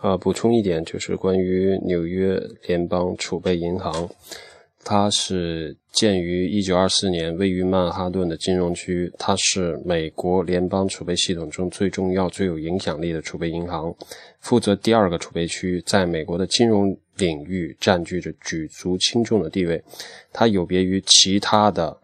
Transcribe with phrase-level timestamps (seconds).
[0.00, 4.08] 啊，补充一点，就是关于纽约联邦储备银行，
[4.82, 9.12] 它是建于一九二四年，位于曼哈顿的金融区。
[9.18, 13.94] 它是美国联邦储备系统中最重要、最有影响力的储备银行，
[14.40, 19.82] 负责第二个储备区，在美国的金融领域占据着举足轻重的地位。
[20.32, 21.94] 它有别于其他的，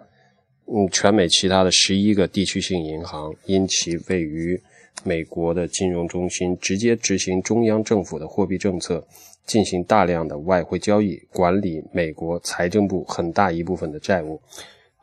[0.66, 4.60] 嗯，全美其他的十一个地区性银行，因其位于。
[5.06, 9.06] 美国的金融中心直接执行中央政府的货币政策，
[9.46, 14.40] 进行大量的外汇交易，管理美国财政部很大一部分的债务。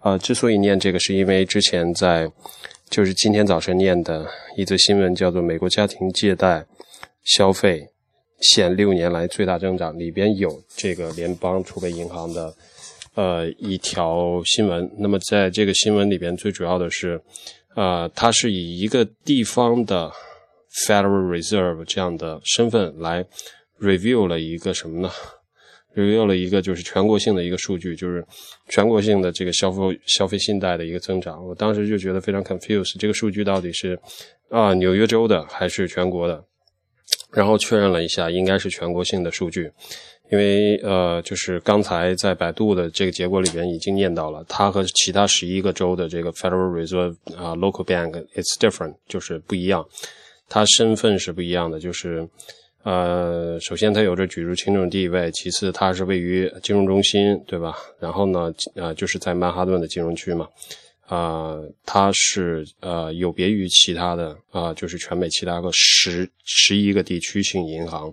[0.02, 2.30] 呃，之所以念这个，是因为之前在
[2.90, 6.66] 就是今天早晨念的一则新闻，叫做《美国家庭借贷
[7.23, 7.88] 消费
[8.42, 12.54] 现六年来最大增长》，里边有这个联邦储备银行的
[13.16, 14.92] 呃一条新闻。
[14.98, 17.22] 那么在这个新闻里边，最主要的是。
[17.76, 20.12] 呃，它是以一个地方的
[20.88, 23.26] Federal Reserve 这样的身份来
[23.80, 25.09] review 了一个什么呢
[25.95, 28.25] ？review 了一个就是全国性的一个数据，就是
[28.70, 31.45] 全国性的这个消费消费信贷的一个增长。
[31.45, 34.00] 我当时就觉得非常 confused，这个数据到底是
[34.50, 36.44] 啊纽约州的还是全国的？
[37.31, 39.72] 然后确认了一下，应该是全国性的数据。
[40.34, 49.86] 因为呃，就是刚才在百度的这个结果里边已经念到了，它和其他十一个州的这个 Federal Reserve 啊 Local Bank it's different，就是不一样，
[50.50, 52.28] 它身份是不一样的，就是
[52.81, 57.78] 呃，首先它有着举足轻重地位，其次它是位于金融中心，对吧？
[58.00, 60.48] 然后呢，呃，就是在曼哈顿的金融区嘛，
[61.06, 68.11] 啊，它是呃有别于其他的啊，就是全美其他个十十一个地区性银行。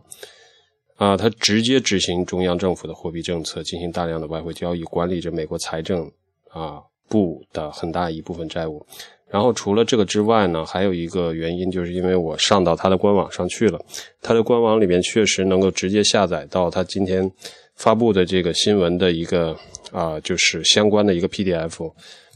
[1.01, 6.05] 啊，他直接执行中央政府的货币政策，进行大量的外汇交易，管理着美国财政
[6.51, 8.85] 啊部的很大一部分债务。
[9.27, 13.81] 然后除了这个之外呢，还有一个原因，就是因为我上到他的官网上去了，
[14.21, 17.33] 他的官网里面确实能够直接下载到他今天
[17.77, 19.57] 发布的这个新闻的一个
[19.93, 21.91] 啊，就是相关的一个 PDF。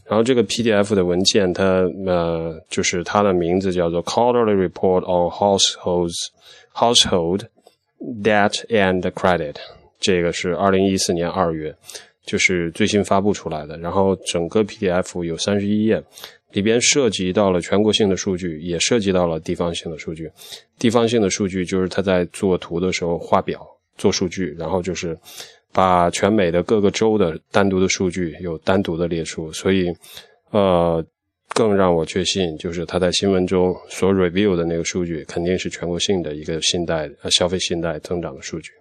[0.05, 1.63] 然后这个 PDF 的文件，它
[2.07, 6.15] 呃，就是它的名字叫做 Quarterly Report on Households
[6.73, 7.41] Household。
[7.99, 9.55] Debt and credit，
[9.99, 11.75] 这个是二零一四年二月，
[12.25, 13.77] 就是最新发布出来的。
[13.77, 16.03] 然后整个 PDF 有三十一页，
[16.51, 20.29] 里边涉及到了全国性的数据，也涉及到了地方性的数据。
[20.77, 23.65] 地方性的数据就是他在做图的时候画表
[23.97, 25.17] 做数据，然后就是
[25.71, 29.51] 把全美的各个州的单独的数据有单独的列出。
[29.51, 29.91] 所以，
[30.51, 31.03] 呃。
[31.55, 38.71] 更让我确信，就是他在新闻中所 review 的那个数据，肯定是全国性的一个信贷呃消费信贷增长的数据。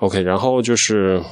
[0.00, 1.22] OK，然后就是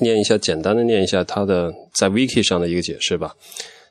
[0.00, 3.34] 念一下简单的念一下它的在 wiki 上的一个解释吧，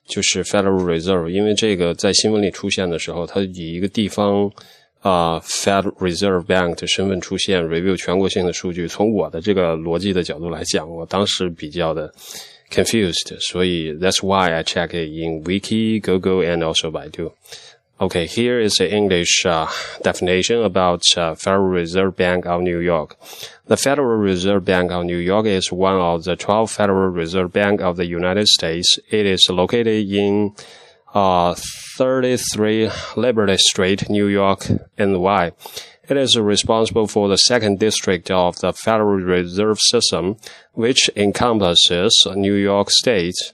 [0.08, 4.50] 就是 Federal Reserve，因为这个在新闻里出现的时候，它以一个地方
[5.02, 12.10] 啊 Federal Reserve Bank 的身份出现 review 全国性的数据，从我的这个逻辑的角度来讲，我当时比较的。
[12.70, 13.34] Confused.
[13.40, 13.64] So
[13.96, 17.34] that's why I check it in Wiki, Google, and also Baidu.
[18.02, 19.72] Okay, here is the English uh,
[20.04, 23.16] definition about uh, Federal Reserve Bank of New York.
[23.68, 27.80] The Federal Reserve Bank of New York is one of the 12 Federal Reserve Bank
[27.80, 29.00] of the United States.
[29.10, 30.56] It is located in
[31.14, 31.56] uh,
[31.98, 34.68] 33 Liberty Street, New York,
[35.00, 35.54] NY.
[36.09, 40.37] It is responsible for the second district of the Federal Reserve System,
[40.73, 43.53] which encompasses New York State,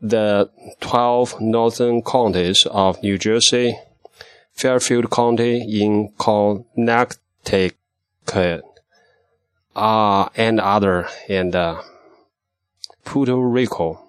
[0.00, 3.78] the 12 northern counties of New Jersey,
[4.52, 7.76] Fairfield County in Connecticut,
[9.76, 11.82] uh, and other, and uh,
[13.04, 14.00] Puerto Rico,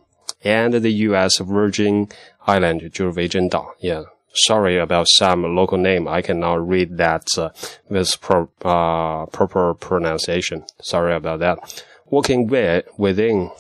[0.44, 1.38] and the U.S.
[1.40, 2.09] Virgin
[2.47, 4.03] Island, 就是维珍岛，yeah
[4.37, 6.09] sorry about some local name.
[6.09, 7.51] I cannot read that uh,
[7.89, 10.65] with pro, uh, proper pronunciation.
[10.81, 11.85] Sorry about that.
[12.07, 13.51] Working with, within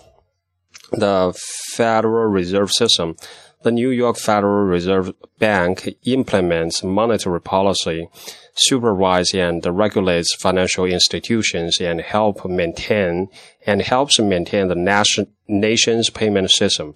[0.92, 1.34] the
[1.72, 3.16] Federal Reserve System,
[3.62, 8.08] the New York Federal Reserve Bank implements monetary policy,
[8.54, 13.28] supervises and regulates financial institutions, and help maintain
[13.66, 16.94] and helps maintain the nation, nation's payment system.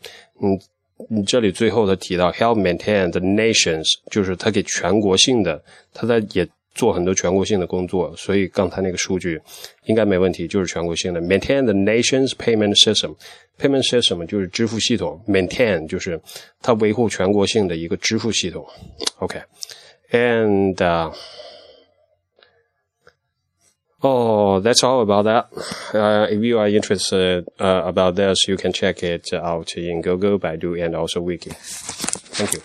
[1.08, 5.62] 你这里最后他提到 help maintain the nations，就是他给全国性的，
[5.94, 9.40] 他在也做很多全国性的工作，所以刚才那个数据
[9.86, 16.20] 应该没问题，就是全国性的 maintain the nation's payment system，payment system 就是支付系统，maintain 就是
[16.62, 18.64] 它维护全国性的一个支付系统。
[19.18, 20.76] OK，and、
[24.02, 25.48] Oh, that's all about that.
[25.94, 30.38] Uh, if you are interested uh, about this, you can check it out in Google,
[30.38, 31.50] Baidu, and also Wiki.
[31.50, 32.62] Thank you.